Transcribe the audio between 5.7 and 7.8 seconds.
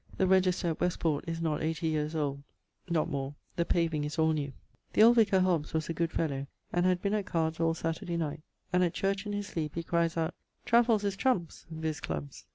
was a good fellow and had been at cards all